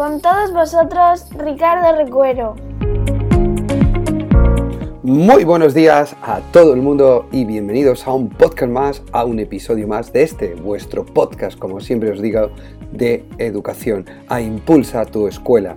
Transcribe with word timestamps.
Con 0.00 0.22
todos 0.22 0.50
vosotros, 0.54 1.26
Ricardo 1.36 1.94
Recuero. 1.94 2.56
Muy 5.02 5.44
buenos 5.44 5.74
días 5.74 6.16
a 6.22 6.40
todo 6.52 6.72
el 6.72 6.80
mundo 6.80 7.28
y 7.32 7.44
bienvenidos 7.44 8.06
a 8.06 8.14
un 8.14 8.30
podcast 8.30 8.72
más, 8.72 9.02
a 9.12 9.26
un 9.26 9.40
episodio 9.40 9.86
más 9.86 10.10
de 10.10 10.22
este, 10.22 10.54
vuestro 10.54 11.04
podcast, 11.04 11.58
como 11.58 11.80
siempre 11.80 12.12
os 12.12 12.22
digo, 12.22 12.48
de 12.92 13.26
educación, 13.36 14.06
a 14.28 14.40
Impulsa 14.40 15.04
tu 15.04 15.28
escuela. 15.28 15.76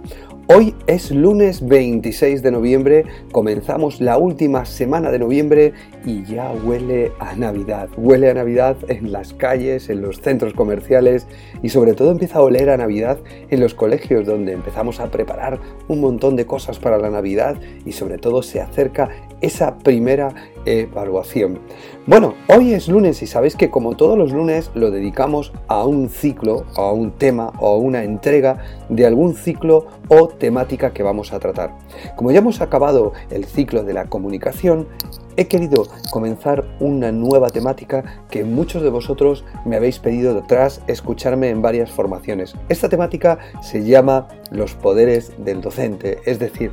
Hoy 0.56 0.76
es 0.86 1.10
lunes 1.10 1.68
26 1.68 2.44
de 2.44 2.52
noviembre, 2.52 3.06
comenzamos 3.32 4.00
la 4.00 4.20
última 4.20 4.66
semana 4.66 5.10
de 5.10 5.18
noviembre 5.18 5.74
y 6.06 6.24
ya 6.26 6.52
huele 6.52 7.12
a 7.18 7.36
Navidad. 7.36 7.90
Huele 7.98 8.30
a 8.30 8.36
Navidad 8.36 8.78
en 8.88 9.12
las 9.12 9.34
calles, 9.34 9.90
en 9.90 10.04
los 10.04 10.22
centros 10.22 10.54
comerciales 10.54 11.26
y 11.64 11.70
sobre 11.70 11.94
todo 11.94 12.12
empieza 12.12 12.38
a 12.38 12.44
oler 12.44 12.70
a 12.70 12.78
Navidad 12.78 13.18
en 13.50 13.62
los 13.62 13.74
colegios 13.74 14.28
donde 14.28 14.52
empezamos 14.52 15.00
a 15.00 15.10
preparar 15.10 15.60
un 15.88 16.02
montón 16.02 16.36
de 16.36 16.46
cosas 16.46 16.78
para 16.78 17.00
la 17.00 17.10
Navidad 17.10 17.60
y 17.84 17.94
sobre 17.94 18.20
todo 18.20 18.44
se 18.44 18.62
acerca 18.62 19.10
esa 19.44 19.78
primera 19.78 20.34
evaluación. 20.66 21.60
Bueno, 22.08 22.34
hoy 22.48 22.74
es 22.74 22.88
lunes 22.88 23.22
y 23.22 23.28
sabéis 23.28 23.56
que 23.56 23.70
como 23.70 23.96
todos 23.96 24.18
los 24.18 24.32
lunes 24.32 24.72
lo 24.74 24.90
dedicamos 24.90 25.52
a 25.68 25.86
un 25.86 26.10
ciclo, 26.10 26.66
a 26.76 26.92
un 26.92 27.12
tema 27.12 27.52
o 27.60 27.68
a 27.68 27.78
una 27.78 28.04
entrega 28.04 28.58
de 28.90 29.06
algún 29.06 29.36
ciclo 29.36 29.88
o 30.08 30.30
temática 30.30 30.94
que 30.94 31.04
vamos 31.04 31.34
a 31.34 31.40
tratar. 31.40 31.78
Como 32.16 32.32
ya 32.32 32.40
hemos 32.40 32.62
acabado 32.62 33.12
el 33.30 33.44
ciclo 33.44 33.84
de 33.84 33.94
la 33.94 34.06
comunicación, 34.06 34.88
he 35.36 35.48
querido 35.48 35.88
comenzar 36.12 36.64
una 36.80 37.12
nueva 37.12 37.50
temática 37.50 38.24
que 38.30 38.46
muchos 38.46 38.82
de 38.82 38.90
vosotros 38.90 39.44
me 39.66 39.76
habéis 39.76 40.00
pedido 40.00 40.42
tras 40.48 40.82
escucharme 40.88 41.50
en 41.50 41.62
varias 41.62 41.92
formaciones. 41.92 42.56
Esta 42.70 42.88
temática 42.88 43.40
se 43.62 43.84
llama 43.84 44.30
los 44.52 44.74
poderes 44.76 45.34
del 45.38 45.60
docente, 45.60 46.20
es 46.26 46.40
decir, 46.40 46.72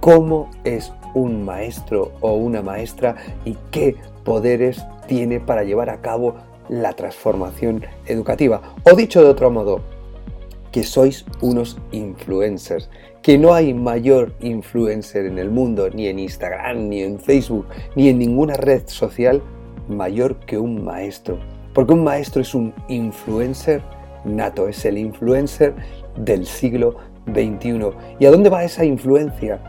cómo 0.00 0.48
es 0.64 0.92
un 1.16 1.46
maestro 1.46 2.12
o 2.20 2.34
una 2.34 2.60
maestra 2.60 3.16
y 3.46 3.56
qué 3.70 3.96
poderes 4.22 4.84
tiene 5.08 5.40
para 5.40 5.64
llevar 5.64 5.88
a 5.88 6.02
cabo 6.02 6.34
la 6.68 6.92
transformación 6.92 7.84
educativa. 8.06 8.60
O 8.84 8.94
dicho 8.94 9.22
de 9.22 9.30
otro 9.30 9.50
modo, 9.50 9.80
que 10.70 10.84
sois 10.84 11.24
unos 11.40 11.78
influencers, 11.92 12.90
que 13.22 13.38
no 13.38 13.54
hay 13.54 13.72
mayor 13.72 14.34
influencer 14.40 15.24
en 15.24 15.38
el 15.38 15.50
mundo, 15.50 15.88
ni 15.88 16.06
en 16.06 16.18
Instagram, 16.18 16.90
ni 16.90 17.02
en 17.02 17.18
Facebook, 17.18 17.66
ni 17.94 18.10
en 18.10 18.18
ninguna 18.18 18.54
red 18.54 18.82
social 18.84 19.40
mayor 19.88 20.36
que 20.40 20.58
un 20.58 20.84
maestro. 20.84 21.38
Porque 21.72 21.94
un 21.94 22.04
maestro 22.04 22.42
es 22.42 22.54
un 22.54 22.74
influencer 22.88 23.82
nato, 24.26 24.68
es 24.68 24.84
el 24.84 24.98
influencer 24.98 25.74
del 26.18 26.44
siglo 26.44 26.96
21. 27.26 27.92
¿Y 28.18 28.26
a 28.26 28.30
dónde 28.30 28.50
va 28.50 28.64
esa 28.64 28.84
influencia? 28.84 29.60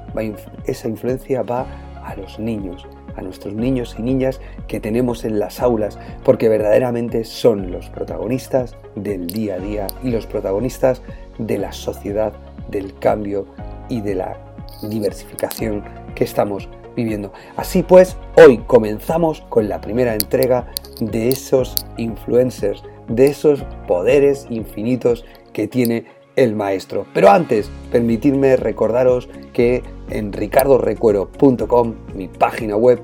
esa 0.65 0.87
influencia 0.87 1.43
va 1.43 1.65
a 2.03 2.15
los 2.15 2.39
niños, 2.39 2.87
a 3.15 3.21
nuestros 3.21 3.53
niños 3.53 3.95
y 3.99 4.01
niñas 4.01 4.39
que 4.67 4.79
tenemos 4.79 5.25
en 5.25 5.39
las 5.39 5.61
aulas, 5.61 5.99
porque 6.23 6.49
verdaderamente 6.49 7.23
son 7.23 7.71
los 7.71 7.89
protagonistas 7.89 8.75
del 8.95 9.27
día 9.27 9.55
a 9.55 9.59
día 9.59 9.87
y 10.03 10.11
los 10.11 10.25
protagonistas 10.25 11.01
de 11.37 11.57
la 11.57 11.71
sociedad, 11.71 12.33
del 12.69 12.97
cambio 12.99 13.45
y 13.89 14.01
de 14.01 14.15
la 14.15 14.37
diversificación 14.81 15.83
que 16.15 16.23
estamos 16.23 16.69
viviendo. 16.95 17.31
Así 17.55 17.83
pues, 17.83 18.17
hoy 18.35 18.59
comenzamos 18.59 19.41
con 19.49 19.69
la 19.69 19.79
primera 19.81 20.13
entrega 20.13 20.67
de 20.99 21.29
esos 21.29 21.85
influencers, 21.97 22.83
de 23.07 23.27
esos 23.27 23.63
poderes 23.87 24.47
infinitos 24.49 25.25
que 25.53 25.67
tiene 25.67 26.05
el 26.37 26.55
maestro. 26.55 27.05
Pero 27.13 27.29
antes, 27.29 27.69
permitidme 27.91 28.55
recordaros 28.55 29.27
que 29.51 29.83
en 30.09 30.31
ricardorecuero.com, 30.31 31.95
mi 32.15 32.29
página 32.29 32.77
web, 32.77 33.01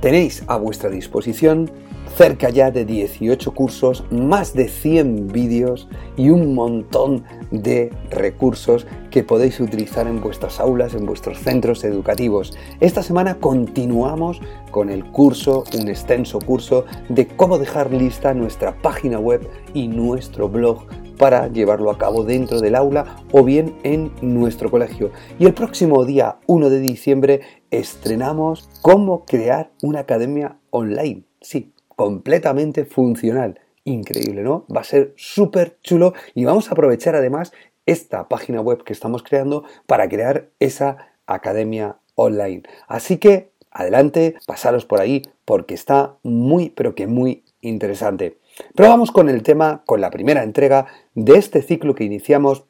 tenéis 0.00 0.42
a 0.46 0.56
vuestra 0.56 0.88
disposición 0.88 1.70
cerca 2.16 2.50
ya 2.50 2.70
de 2.70 2.84
18 2.84 3.52
cursos, 3.52 4.04
más 4.10 4.52
de 4.54 4.68
100 4.68 5.28
vídeos 5.28 5.88
y 6.16 6.30
un 6.30 6.54
montón 6.54 7.24
de 7.50 7.90
recursos 8.10 8.86
que 9.10 9.22
podéis 9.22 9.60
utilizar 9.60 10.06
en 10.06 10.20
vuestras 10.20 10.60
aulas, 10.60 10.94
en 10.94 11.06
vuestros 11.06 11.38
centros 11.38 11.84
educativos. 11.84 12.56
Esta 12.80 13.02
semana 13.02 13.36
continuamos 13.36 14.40
con 14.70 14.90
el 14.90 15.04
curso, 15.04 15.64
un 15.78 15.88
extenso 15.88 16.38
curso 16.40 16.84
de 17.08 17.26
cómo 17.26 17.58
dejar 17.58 17.92
lista 17.92 18.34
nuestra 18.34 18.74
página 18.74 19.18
web 19.18 19.48
y 19.72 19.88
nuestro 19.88 20.48
blog 20.48 20.86
para 21.20 21.48
llevarlo 21.48 21.90
a 21.90 21.98
cabo 21.98 22.24
dentro 22.24 22.62
del 22.62 22.74
aula 22.74 23.16
o 23.30 23.44
bien 23.44 23.76
en 23.82 24.10
nuestro 24.22 24.70
colegio. 24.70 25.10
Y 25.38 25.44
el 25.44 25.52
próximo 25.52 26.06
día 26.06 26.38
1 26.46 26.70
de 26.70 26.80
diciembre 26.80 27.40
estrenamos 27.70 28.70
cómo 28.80 29.26
crear 29.26 29.70
una 29.82 30.00
academia 30.00 30.56
online. 30.70 31.24
Sí, 31.42 31.74
completamente 31.94 32.86
funcional. 32.86 33.60
Increíble, 33.84 34.42
¿no? 34.42 34.64
Va 34.74 34.80
a 34.80 34.84
ser 34.84 35.12
súper 35.16 35.76
chulo 35.82 36.14
y 36.34 36.46
vamos 36.46 36.68
a 36.68 36.72
aprovechar 36.72 37.14
además 37.14 37.52
esta 37.84 38.26
página 38.26 38.62
web 38.62 38.82
que 38.82 38.94
estamos 38.94 39.22
creando 39.22 39.64
para 39.86 40.08
crear 40.08 40.48
esa 40.58 41.10
academia 41.26 41.98
online. 42.14 42.62
Así 42.88 43.18
que 43.18 43.52
adelante, 43.70 44.36
pasaros 44.46 44.86
por 44.86 45.02
ahí 45.02 45.20
porque 45.44 45.74
está 45.74 46.16
muy, 46.22 46.70
pero 46.70 46.94
que 46.94 47.06
muy 47.06 47.44
interesante. 47.60 48.38
Pero 48.74 48.88
vamos 48.88 49.10
con 49.10 49.28
el 49.28 49.42
tema, 49.42 49.82
con 49.86 50.00
la 50.00 50.10
primera 50.10 50.42
entrega 50.42 50.86
de 51.14 51.36
este 51.36 51.62
ciclo 51.62 51.94
que 51.94 52.04
iniciamos, 52.04 52.64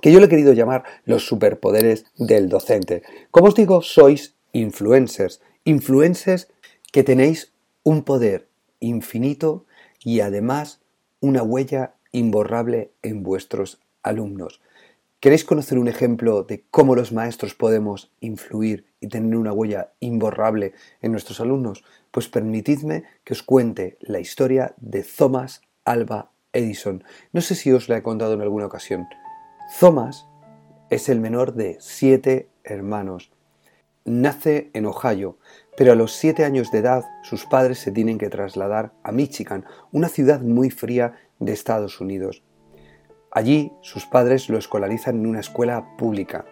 que 0.00 0.12
yo 0.12 0.20
le 0.20 0.26
he 0.26 0.28
querido 0.28 0.52
llamar 0.52 0.84
los 1.04 1.26
superpoderes 1.26 2.06
del 2.16 2.48
docente. 2.48 3.02
Como 3.30 3.48
os 3.48 3.54
digo, 3.54 3.82
sois 3.82 4.34
influencers, 4.52 5.40
influencers 5.64 6.48
que 6.92 7.02
tenéis 7.02 7.52
un 7.82 8.02
poder 8.02 8.48
infinito 8.80 9.66
y 10.02 10.20
además 10.20 10.80
una 11.20 11.42
huella 11.42 11.94
imborrable 12.12 12.92
en 13.02 13.22
vuestros 13.22 13.80
alumnos. 14.02 14.60
¿Queréis 15.22 15.44
conocer 15.44 15.78
un 15.78 15.86
ejemplo 15.86 16.42
de 16.42 16.64
cómo 16.72 16.96
los 16.96 17.12
maestros 17.12 17.54
podemos 17.54 18.10
influir 18.18 18.86
y 18.98 19.06
tener 19.06 19.36
una 19.36 19.52
huella 19.52 19.92
imborrable 20.00 20.72
en 21.00 21.12
nuestros 21.12 21.40
alumnos? 21.40 21.84
Pues 22.10 22.26
permitidme 22.26 23.04
que 23.22 23.34
os 23.34 23.44
cuente 23.44 23.98
la 24.00 24.18
historia 24.18 24.74
de 24.78 25.04
Thomas 25.04 25.60
Alba 25.84 26.32
Edison. 26.52 27.04
No 27.32 27.40
sé 27.40 27.54
si 27.54 27.70
os 27.70 27.88
la 27.88 27.98
he 27.98 28.02
contado 28.02 28.34
en 28.34 28.40
alguna 28.40 28.66
ocasión. 28.66 29.06
Thomas 29.78 30.26
es 30.90 31.08
el 31.08 31.20
menor 31.20 31.54
de 31.54 31.76
siete 31.78 32.48
hermanos. 32.64 33.30
Nace 34.04 34.72
en 34.72 34.86
Ohio, 34.86 35.38
pero 35.76 35.92
a 35.92 35.94
los 35.94 36.14
siete 36.14 36.44
años 36.44 36.72
de 36.72 36.78
edad 36.78 37.04
sus 37.22 37.46
padres 37.46 37.78
se 37.78 37.92
tienen 37.92 38.18
que 38.18 38.28
trasladar 38.28 38.92
a 39.04 39.12
Michigan, 39.12 39.66
una 39.92 40.08
ciudad 40.08 40.40
muy 40.40 40.70
fría 40.70 41.14
de 41.38 41.52
Estados 41.52 42.00
Unidos. 42.00 42.42
Allí 43.34 43.72
sus 43.80 44.04
padres 44.04 44.50
lo 44.50 44.58
escolarizan 44.58 45.16
en 45.16 45.26
una 45.26 45.40
escuela 45.40 45.96
pública, 45.96 46.44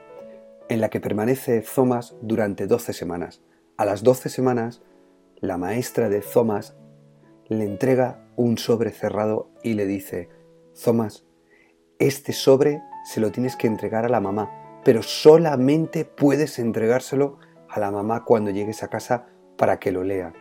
en 0.71 0.81
la 0.81 0.89
que 0.89 0.99
permanece 0.99 1.63
Thomas 1.63 2.17
durante 2.23 2.67
12 2.67 2.95
semanas. 2.95 3.43
A 3.77 3.85
las 3.85 4.03
12 4.03 4.31
semanas, 4.31 4.81
la 5.37 5.59
maestra 5.59 6.09
de 6.09 6.23
Thomas 6.23 6.75
le 7.49 7.65
entrega 7.65 8.25
un 8.35 8.57
sobre 8.57 8.93
cerrado 8.93 9.51
y 9.63 9.75
le 9.75 9.85
dice, 9.85 10.31
Thomas, 10.83 11.27
este 11.99 12.33
sobre 12.33 12.81
se 13.05 13.21
lo 13.21 13.31
tienes 13.31 13.57
que 13.57 13.67
entregar 13.67 14.07
a 14.07 14.09
la 14.09 14.21
mamá, 14.21 14.81
pero 14.83 15.03
solamente 15.03 16.07
puedes 16.07 16.59
entregárselo 16.59 17.37
a 17.69 17.79
la 17.79 17.91
mamá 17.91 18.25
cuando 18.25 18.51
llegues 18.51 18.83
a 18.83 18.89
casa 18.89 19.27
para 19.59 19.79
que 19.79 19.93
lo 19.93 20.03
lea. 20.03 20.33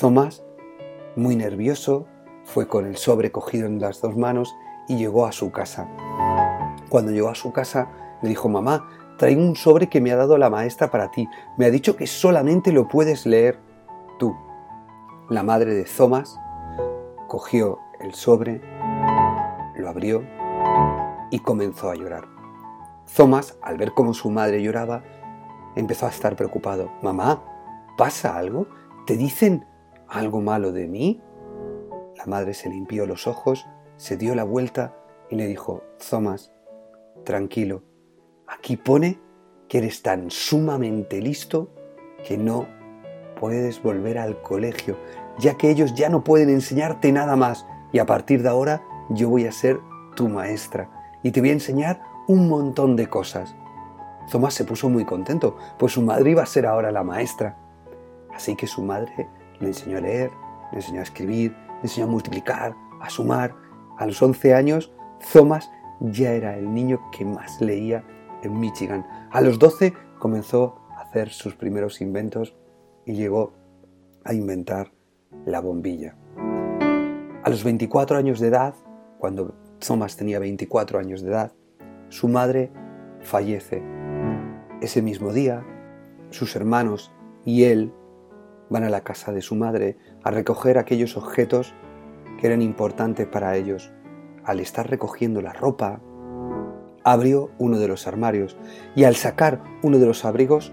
Thomas, 0.00 0.44
muy 1.14 1.34
nervioso, 1.34 2.06
fue 2.44 2.68
con 2.68 2.84
el 2.84 2.98
sobre 2.98 3.32
cogido 3.32 3.66
en 3.66 3.80
las 3.80 4.02
dos 4.02 4.18
manos 4.18 4.54
y 4.88 4.96
llegó 4.96 5.26
a 5.26 5.32
su 5.32 5.50
casa. 5.50 5.88
Cuando 6.88 7.12
llegó 7.12 7.28
a 7.28 7.34
su 7.34 7.52
casa, 7.52 7.88
le 8.22 8.28
dijo, 8.28 8.48
mamá, 8.48 8.88
traigo 9.18 9.42
un 9.42 9.56
sobre 9.56 9.88
que 9.88 10.00
me 10.00 10.12
ha 10.12 10.16
dado 10.16 10.38
la 10.38 10.50
maestra 10.50 10.90
para 10.90 11.10
ti. 11.10 11.28
Me 11.56 11.66
ha 11.66 11.70
dicho 11.70 11.96
que 11.96 12.06
solamente 12.06 12.72
lo 12.72 12.88
puedes 12.88 13.26
leer 13.26 13.58
tú. 14.18 14.36
La 15.28 15.42
madre 15.42 15.74
de 15.74 15.84
Thomas 15.84 16.38
cogió 17.26 17.80
el 18.00 18.14
sobre, 18.14 18.60
lo 19.76 19.88
abrió, 19.88 20.22
y 21.30 21.40
comenzó 21.40 21.90
a 21.90 21.96
llorar. 21.96 22.24
Thomas, 23.14 23.56
al 23.62 23.76
ver 23.76 23.92
cómo 23.92 24.14
su 24.14 24.30
madre 24.30 24.62
lloraba, 24.62 25.02
empezó 25.74 26.06
a 26.06 26.10
estar 26.10 26.36
preocupado. 26.36 26.90
Mamá, 27.02 27.42
¿pasa 27.96 28.36
algo? 28.36 28.66
¿Te 29.06 29.16
dicen 29.16 29.66
algo 30.08 30.40
malo 30.40 30.72
de 30.72 30.86
mí? 30.86 31.20
La 32.16 32.26
madre 32.26 32.54
se 32.54 32.68
limpió 32.68 33.06
los 33.06 33.26
ojos, 33.26 33.66
se 33.96 34.16
dio 34.16 34.34
la 34.34 34.44
vuelta 34.44 34.94
y 35.30 35.36
le 35.36 35.46
dijo, 35.46 35.82
Thomas, 36.10 36.52
tranquilo, 37.24 37.82
aquí 38.46 38.76
pone 38.76 39.20
que 39.68 39.78
eres 39.78 40.02
tan 40.02 40.30
sumamente 40.30 41.20
listo 41.20 41.70
que 42.26 42.38
no 42.38 42.66
puedes 43.38 43.82
volver 43.82 44.18
al 44.18 44.40
colegio, 44.42 44.96
ya 45.38 45.56
que 45.56 45.70
ellos 45.70 45.94
ya 45.94 46.08
no 46.08 46.24
pueden 46.24 46.48
enseñarte 46.48 47.12
nada 47.12 47.36
más 47.36 47.66
y 47.92 47.98
a 47.98 48.06
partir 48.06 48.42
de 48.42 48.48
ahora 48.48 48.82
yo 49.10 49.28
voy 49.28 49.46
a 49.46 49.52
ser 49.52 49.78
tu 50.14 50.28
maestra 50.28 50.90
y 51.22 51.30
te 51.30 51.40
voy 51.40 51.50
a 51.50 51.54
enseñar 51.54 52.00
un 52.26 52.48
montón 52.48 52.96
de 52.96 53.08
cosas. 53.08 53.54
Tomás 54.30 54.54
se 54.54 54.64
puso 54.64 54.88
muy 54.88 55.04
contento, 55.04 55.56
pues 55.78 55.92
su 55.92 56.02
madre 56.02 56.30
iba 56.32 56.42
a 56.42 56.46
ser 56.46 56.66
ahora 56.66 56.90
la 56.90 57.04
maestra. 57.04 57.56
Así 58.34 58.56
que 58.56 58.66
su 58.66 58.82
madre 58.82 59.28
le 59.60 59.68
enseñó 59.68 59.98
a 59.98 60.00
leer, 60.00 60.30
le 60.72 60.78
enseñó 60.78 61.00
a 61.00 61.04
escribir, 61.04 61.52
le 61.52 61.82
enseñó 61.82 62.06
a 62.06 62.10
multiplicar, 62.10 62.74
a 63.00 63.08
sumar. 63.08 63.54
A 63.98 64.06
los 64.06 64.20
11 64.22 64.54
años, 64.54 64.92
Thomas 65.32 65.70
ya 66.00 66.32
era 66.32 66.56
el 66.56 66.72
niño 66.72 67.00
que 67.16 67.24
más 67.24 67.60
leía 67.60 68.04
en 68.42 68.58
Michigan. 68.58 69.06
A 69.30 69.40
los 69.40 69.58
12 69.58 69.94
comenzó 70.18 70.80
a 70.96 71.02
hacer 71.02 71.30
sus 71.30 71.54
primeros 71.54 72.00
inventos 72.00 72.54
y 73.04 73.14
llegó 73.14 73.52
a 74.24 74.34
inventar 74.34 74.92
la 75.46 75.60
bombilla. 75.60 76.16
A 77.42 77.50
los 77.50 77.64
24 77.64 78.18
años 78.18 78.40
de 78.40 78.48
edad, 78.48 78.74
cuando 79.18 79.54
Thomas 79.78 80.16
tenía 80.16 80.38
24 80.38 80.98
años 80.98 81.22
de 81.22 81.30
edad, 81.30 81.52
su 82.08 82.28
madre 82.28 82.70
fallece. 83.20 83.82
Ese 84.80 85.00
mismo 85.00 85.32
día, 85.32 85.64
sus 86.30 86.54
hermanos 86.56 87.12
y 87.44 87.64
él 87.64 87.92
van 88.68 88.84
a 88.84 88.90
la 88.90 89.02
casa 89.02 89.32
de 89.32 89.42
su 89.42 89.54
madre 89.54 89.96
a 90.22 90.30
recoger 90.30 90.76
aquellos 90.76 91.16
objetos 91.16 91.74
que 92.38 92.46
eran 92.46 92.62
importantes 92.62 93.26
para 93.26 93.56
ellos. 93.56 93.92
Al 94.44 94.60
estar 94.60 94.88
recogiendo 94.88 95.40
la 95.42 95.52
ropa, 95.52 96.00
abrió 97.04 97.50
uno 97.58 97.78
de 97.78 97.88
los 97.88 98.06
armarios 98.06 98.56
y 98.94 99.04
al 99.04 99.16
sacar 99.16 99.62
uno 99.82 99.98
de 99.98 100.06
los 100.06 100.24
abrigos, 100.24 100.72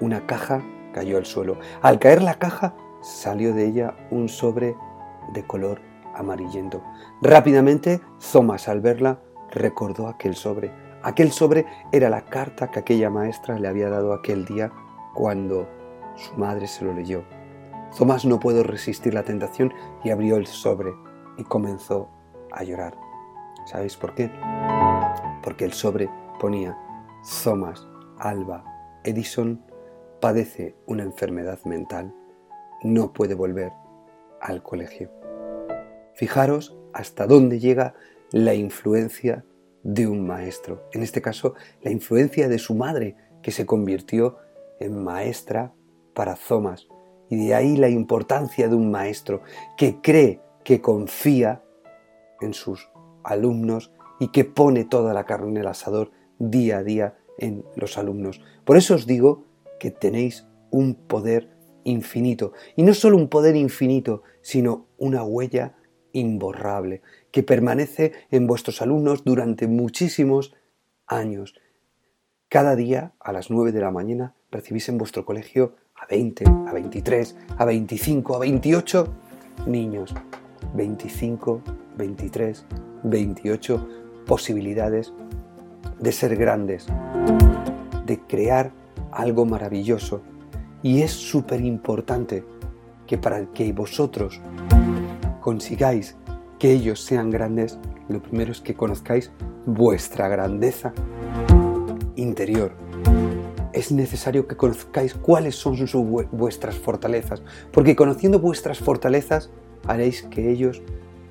una 0.00 0.26
caja 0.26 0.62
cayó 0.92 1.18
al 1.18 1.26
suelo. 1.26 1.58
Al 1.82 1.98
caer 1.98 2.22
la 2.22 2.34
caja, 2.34 2.74
salió 3.00 3.54
de 3.54 3.66
ella 3.66 3.94
un 4.10 4.28
sobre 4.28 4.74
de 5.32 5.46
color 5.46 5.80
amarillento. 6.14 6.82
Rápidamente, 7.22 8.00
Thomas 8.32 8.68
al 8.68 8.80
verla 8.80 9.20
recordó 9.50 10.08
aquel 10.08 10.34
sobre. 10.34 10.72
Aquel 11.02 11.30
sobre 11.30 11.64
era 11.92 12.10
la 12.10 12.22
carta 12.22 12.70
que 12.70 12.80
aquella 12.80 13.08
maestra 13.08 13.58
le 13.58 13.68
había 13.68 13.88
dado 13.88 14.12
aquel 14.12 14.44
día 14.44 14.72
cuando 15.14 15.68
su 16.16 16.34
madre 16.34 16.66
se 16.66 16.84
lo 16.84 16.92
leyó. 16.92 17.22
Thomas 17.96 18.24
no 18.24 18.38
pudo 18.38 18.62
resistir 18.62 19.14
la 19.14 19.22
tentación 19.22 19.72
y 20.04 20.10
abrió 20.10 20.36
el 20.36 20.46
sobre 20.46 20.92
y 21.36 21.44
comenzó 21.44 22.08
a 22.52 22.62
llorar. 22.64 22.94
¿Sabéis 23.66 23.96
por 23.96 24.14
qué? 24.14 24.30
Porque 25.42 25.64
el 25.64 25.72
sobre 25.72 26.08
ponía 26.40 26.76
Thomas 27.42 27.86
Alba 28.18 28.64
Edison 29.04 29.62
padece 30.20 30.76
una 30.86 31.02
enfermedad 31.02 31.58
mental, 31.64 32.14
no 32.82 33.12
puede 33.12 33.34
volver 33.34 33.72
al 34.40 34.62
colegio. 34.62 35.10
Fijaros 36.14 36.76
hasta 36.92 37.26
dónde 37.26 37.60
llega 37.60 37.94
la 38.32 38.54
influencia 38.54 39.44
de 39.82 40.06
un 40.06 40.26
maestro, 40.26 40.88
en 40.92 41.02
este 41.02 41.22
caso 41.22 41.54
la 41.82 41.90
influencia 41.90 42.48
de 42.48 42.58
su 42.58 42.74
madre, 42.74 43.16
que 43.42 43.52
se 43.52 43.66
convirtió 43.66 44.36
en 44.80 45.02
maestra 45.02 45.72
para 46.14 46.34
Thomas, 46.34 46.88
y 47.30 47.46
de 47.46 47.54
ahí 47.54 47.76
la 47.76 47.88
importancia 47.88 48.68
de 48.68 48.74
un 48.74 48.90
maestro 48.90 49.42
que 49.76 50.00
cree, 50.00 50.40
que 50.64 50.80
confía 50.80 51.62
en 52.40 52.54
sus 52.54 52.90
alumnos 53.24 53.92
y 54.20 54.28
que 54.28 54.44
pone 54.44 54.84
toda 54.84 55.14
la 55.14 55.24
carne 55.24 55.50
en 55.50 55.56
el 55.58 55.66
asador 55.66 56.10
día 56.38 56.78
a 56.78 56.82
día 56.82 57.18
en 57.38 57.64
los 57.76 57.98
alumnos. 57.98 58.40
Por 58.64 58.76
eso 58.76 58.94
os 58.94 59.06
digo 59.06 59.44
que 59.78 59.90
tenéis 59.90 60.46
un 60.70 60.94
poder 60.94 61.56
infinito. 61.84 62.52
Y 62.76 62.82
no 62.82 62.94
solo 62.94 63.16
un 63.16 63.28
poder 63.28 63.56
infinito, 63.56 64.22
sino 64.40 64.86
una 64.98 65.22
huella 65.22 65.76
imborrable 66.12 67.02
que 67.30 67.42
permanece 67.42 68.12
en 68.30 68.46
vuestros 68.46 68.82
alumnos 68.82 69.24
durante 69.24 69.66
muchísimos 69.66 70.54
años. 71.06 71.54
Cada 72.48 72.76
día 72.76 73.12
a 73.20 73.32
las 73.32 73.50
9 73.50 73.72
de 73.72 73.80
la 73.80 73.90
mañana 73.90 74.34
recibís 74.50 74.88
en 74.88 74.98
vuestro 74.98 75.24
colegio 75.24 75.76
a 76.00 76.06
20, 76.06 76.44
a 76.68 76.72
23, 76.72 77.36
a 77.56 77.64
25, 77.64 78.36
a 78.36 78.38
28 78.38 79.08
niños. 79.66 80.14
25, 80.74 81.62
23, 81.96 82.64
28 83.04 83.88
posibilidades 84.26 85.12
de 85.98 86.12
ser 86.12 86.36
grandes, 86.36 86.86
de 88.06 88.20
crear 88.20 88.72
algo 89.12 89.44
maravilloso. 89.44 90.20
Y 90.82 91.02
es 91.02 91.12
súper 91.12 91.60
importante 91.60 92.44
que 93.06 93.18
para 93.18 93.46
que 93.46 93.72
vosotros 93.72 94.40
consigáis 95.40 96.16
que 96.58 96.72
ellos 96.72 97.00
sean 97.00 97.30
grandes, 97.30 97.78
lo 98.08 98.22
primero 98.22 98.52
es 98.52 98.60
que 98.60 98.74
conozcáis 98.74 99.30
vuestra 99.66 100.28
grandeza 100.28 100.92
interior. 102.16 102.87
Es 103.72 103.92
necesario 103.92 104.46
que 104.46 104.56
conozcáis 104.56 105.14
cuáles 105.14 105.54
son 105.56 105.76
vuestras 106.32 106.76
fortalezas, 106.76 107.42
porque 107.72 107.94
conociendo 107.94 108.38
vuestras 108.38 108.78
fortalezas 108.78 109.50
haréis 109.86 110.22
que 110.22 110.50
ellos 110.50 110.82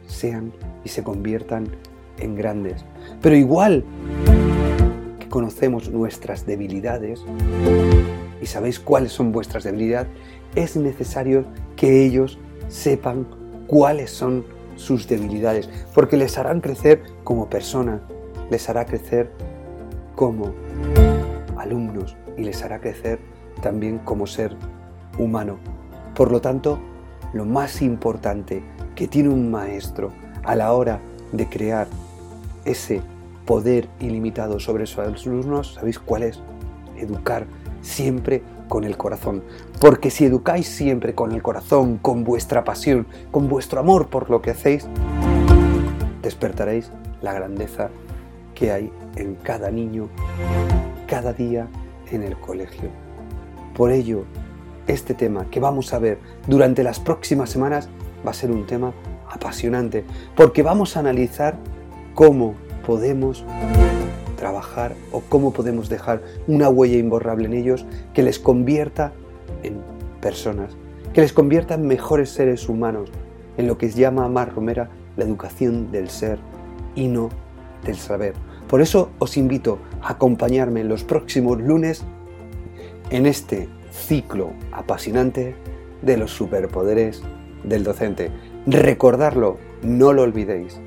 sean 0.07 0.53
y 0.83 0.89
se 0.89 1.03
conviertan 1.03 1.67
en 2.19 2.35
grandes. 2.35 2.85
Pero 3.21 3.35
igual 3.35 3.83
que 5.19 5.27
conocemos 5.29 5.89
nuestras 5.89 6.45
debilidades 6.45 7.23
y 8.41 8.45
sabéis 8.45 8.79
cuáles 8.79 9.11
son 9.11 9.31
vuestras 9.31 9.63
debilidades, 9.63 10.07
es 10.55 10.75
necesario 10.75 11.45
que 11.75 12.05
ellos 12.05 12.39
sepan 12.67 13.27
cuáles 13.67 14.11
son 14.11 14.45
sus 14.75 15.07
debilidades, 15.07 15.69
porque 15.93 16.17
les 16.17 16.37
harán 16.37 16.61
crecer 16.61 17.01
como 17.23 17.49
personas, 17.49 18.01
les 18.51 18.69
hará 18.69 18.85
crecer 18.85 19.31
como 20.15 20.53
alumnos 21.57 22.15
y 22.37 22.43
les 22.43 22.63
hará 22.63 22.79
crecer 22.79 23.19
también 23.61 23.99
como 23.99 24.27
ser 24.27 24.55
humano. 25.17 25.57
Por 26.15 26.31
lo 26.31 26.41
tanto, 26.41 26.79
lo 27.33 27.45
más 27.45 27.81
importante 27.81 28.63
que 28.95 29.07
tiene 29.07 29.29
un 29.29 29.51
maestro 29.51 30.11
a 30.43 30.55
la 30.55 30.71
hora 30.73 30.99
de 31.31 31.47
crear 31.47 31.87
ese 32.65 33.01
poder 33.45 33.87
ilimitado 33.99 34.59
sobre 34.59 34.85
sus 34.85 34.99
alumnos, 34.99 35.73
¿sabéis 35.75 35.99
cuál 35.99 36.23
es? 36.23 36.39
Educar 36.97 37.45
siempre 37.81 38.43
con 38.67 38.83
el 38.83 38.97
corazón. 38.97 39.43
Porque 39.79 40.09
si 40.09 40.25
educáis 40.25 40.67
siempre 40.67 41.15
con 41.15 41.31
el 41.31 41.41
corazón, 41.41 41.97
con 41.97 42.23
vuestra 42.23 42.63
pasión, 42.63 43.07
con 43.31 43.47
vuestro 43.47 43.79
amor 43.79 44.07
por 44.07 44.29
lo 44.29 44.41
que 44.41 44.51
hacéis, 44.51 44.87
despertaréis 46.21 46.91
la 47.21 47.33
grandeza 47.33 47.89
que 48.53 48.71
hay 48.71 48.91
en 49.15 49.35
cada 49.35 49.71
niño, 49.71 50.09
cada 51.07 51.31
día 51.31 51.67
en 52.11 52.23
el 52.23 52.37
colegio. 52.37 52.89
Por 53.75 53.91
ello, 53.91 54.25
este 54.87 55.13
tema 55.13 55.47
que 55.49 55.59
vamos 55.59 55.93
a 55.93 55.99
ver 55.99 56.19
durante 56.47 56.83
las 56.83 56.99
próximas 56.99 57.49
semanas 57.49 57.89
va 58.25 58.31
a 58.31 58.33
ser 58.33 58.51
un 58.51 58.65
tema 58.65 58.93
apasionante, 59.29 60.05
porque 60.35 60.63
vamos 60.63 60.95
a 60.95 61.01
analizar 61.01 61.57
cómo 62.13 62.55
podemos 62.85 63.43
trabajar 64.37 64.95
o 65.11 65.21
cómo 65.21 65.51
podemos 65.51 65.89
dejar 65.89 66.21
una 66.47 66.69
huella 66.69 66.97
imborrable 66.97 67.45
en 67.45 67.53
ellos 67.53 67.85
que 68.13 68.23
les 68.23 68.39
convierta 68.39 69.11
en 69.63 69.81
personas, 70.21 70.75
que 71.13 71.21
les 71.21 71.33
convierta 71.33 71.73
en 71.73 71.87
mejores 71.87 72.29
seres 72.29 72.69
humanos, 72.69 73.09
en 73.57 73.67
lo 73.67 73.77
que 73.77 73.89
llama 73.89 74.29
Mar 74.29 74.53
Romera 74.53 74.89
la 75.17 75.25
educación 75.25 75.91
del 75.91 76.09
ser 76.09 76.39
y 76.95 77.07
no 77.07 77.29
del 77.83 77.97
saber. 77.97 78.33
Por 78.67 78.81
eso 78.81 79.11
os 79.19 79.37
invito 79.37 79.79
acompañarme 80.07 80.85
los 80.85 81.03
próximos 81.03 81.59
lunes 81.59 82.05
en 83.09 83.25
este 83.25 83.67
ciclo 83.91 84.53
apasionante 84.71 85.53
de 86.01 86.15
los 86.15 86.31
superpoderes 86.31 87.21
del 87.65 87.83
docente. 87.83 88.31
Recordarlo, 88.65 89.57
no 89.83 90.13
lo 90.13 90.21
olvidéis. 90.21 90.79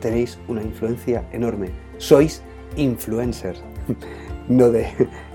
Tenéis 0.00 0.38
una 0.46 0.62
influencia 0.62 1.28
enorme. 1.32 1.70
Sois 1.96 2.40
influencers, 2.76 3.64
no 4.48 4.70
de 4.70 4.86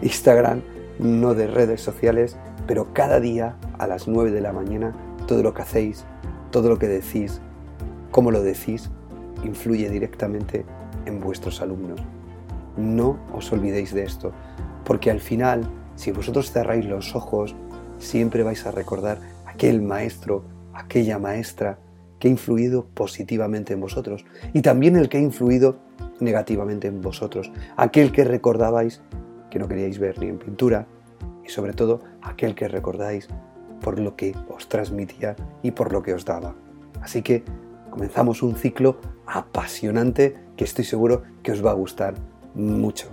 Instagram, 0.02 0.62
no 0.98 1.34
de 1.34 1.48
redes 1.48 1.82
sociales, 1.82 2.38
pero 2.66 2.94
cada 2.94 3.20
día 3.20 3.58
a 3.78 3.88
las 3.88 4.08
9 4.08 4.32
de 4.32 4.40
la 4.40 4.54
mañana 4.54 4.96
todo 5.28 5.44
lo 5.44 5.54
que 5.54 5.64
hacéis, 5.64 6.06
todo 6.50 6.70
lo 6.70 6.80
que 6.80 6.88
decís, 6.88 7.42
cómo 8.10 8.32
lo 8.32 8.42
decís, 8.42 8.90
influye 9.44 9.90
directamente 9.90 10.64
en 11.06 11.20
vuestros 11.20 11.62
alumnos. 11.62 12.00
No 12.78 13.20
os 13.34 13.52
olvidéis 13.52 13.94
de 13.94 14.04
esto, 14.04 14.32
porque 14.84 15.12
al 15.12 15.20
final, 15.20 15.64
si 15.96 16.12
vosotros 16.12 16.52
cerráis 16.52 16.86
los 16.86 17.16
ojos, 17.16 17.56
siempre 18.00 18.44
vais 18.44 18.66
a 18.66 18.72
recordar 18.72 19.20
aquel 19.46 19.82
maestro, 19.82 20.44
aquella 20.74 21.20
maestra 21.20 21.78
que 22.20 22.28
ha 22.28 22.32
influido 22.32 22.86
positivamente 22.94 23.74
en 23.74 23.82
vosotros 23.82 24.26
y 24.54 24.62
también 24.62 24.96
el 24.96 25.10
que 25.10 25.18
ha 25.18 25.22
influido 25.22 25.78
negativamente 26.20 26.88
en 26.88 27.02
vosotros, 27.02 27.52
aquel 27.76 28.12
que 28.12 28.24
recordabais 28.24 29.02
que 29.50 29.60
no 29.60 29.68
queríais 29.68 30.00
ver 30.00 30.20
ni 30.20 30.28
en 30.28 30.40
pintura 30.40 30.88
y 31.46 31.50
sobre 31.50 31.74
todo 31.74 32.02
aquel 32.22 32.56
que 32.56 32.68
recordáis 32.68 33.28
por 33.82 34.00
lo 34.00 34.16
que 34.16 34.36
os 34.48 34.70
transmitía 34.70 35.36
y 35.62 35.72
por 35.72 35.92
lo 35.92 36.02
que 36.02 36.14
os 36.14 36.26
daba. 36.26 36.56
Así 37.02 37.22
que 37.22 37.44
comenzamos 37.90 38.42
un 38.42 38.56
ciclo 38.56 38.98
apasionante 39.28 40.36
que 40.56 40.64
estoy 40.64 40.86
seguro 40.86 41.24
que 41.44 41.52
os 41.52 41.64
va 41.64 41.72
a 41.72 41.76
gustar 41.76 42.16
mucho. 42.56 43.08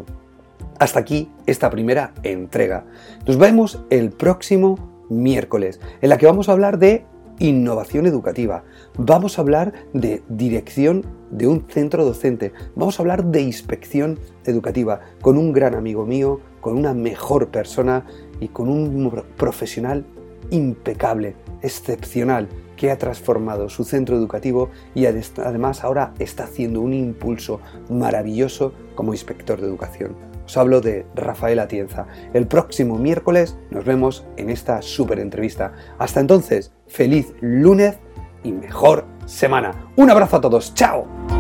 Hasta 0.79 1.01
aquí 1.01 1.31
esta 1.47 1.71
primera 1.71 2.15
entrega. 2.23 2.87
Nos 3.27 3.37
vemos 3.37 3.81
el 3.91 4.11
próximo 4.11 4.79
miércoles, 5.09 5.81
en 6.01 6.09
la 6.09 6.19
que 6.19 6.27
vamos 6.27 6.49
a 6.49 6.53
hablar 6.53 6.79
de 6.79 7.05
innovación 7.41 8.07
educativa, 8.07 8.65
vamos 8.97 9.39
a 9.39 9.43
hablar 9.43 9.73
de 9.95 10.23
dirección 10.29 11.05
de 11.31 11.47
un 11.47 11.67
centro 11.69 12.05
docente, 12.05 12.53
vamos 12.77 12.99
a 12.99 13.03
hablar 13.03 13.25
de 13.25 13.41
inspección 13.41 14.19
educativa 14.45 15.01
con 15.21 15.39
un 15.39 15.53
gran 15.53 15.75
amigo 15.75 16.07
mío, 16.07 16.41
con 16.61 16.77
una 16.77 16.93
mejor 16.95 17.49
persona 17.49 18.07
y 18.41 18.49
con 18.49 18.69
un 18.69 19.25
profesional 19.37 20.05
impecable, 20.51 21.35
excepcional, 21.63 22.49
que 22.81 22.91
ha 22.91 22.97
transformado 22.97 23.69
su 23.69 23.85
centro 23.85 24.17
educativo 24.17 24.71
y 24.95 25.05
además 25.05 25.85
ahora 25.85 26.15
está 26.19 26.45
haciendo 26.45 26.81
un 26.81 26.95
impulso 26.95 27.61
maravilloso 27.91 28.73
como 28.95 29.13
inspector 29.13 29.61
de 29.61 29.67
educación. 29.67 30.17
Os 30.47 30.57
hablo 30.57 30.81
de 30.81 31.05
Rafael 31.15 31.59
Atienza. 31.59 32.07
El 32.33 32.47
próximo 32.47 32.97
miércoles 32.97 33.59
nos 33.71 33.85
vemos 33.85 34.25
en 34.39 34.49
esta 34.49 34.81
súper 34.81 35.19
entrevista. 35.19 35.75
Hasta 35.99 36.21
entonces, 36.21 36.73
feliz 36.87 37.35
lunes 37.43 37.99
y 38.43 38.53
mejor 38.53 39.05
semana. 39.27 39.93
Un 39.97 40.11
abrazo 40.11 40.39
a 40.39 40.41
todos. 40.41 40.73
¡Chao! 40.73 41.40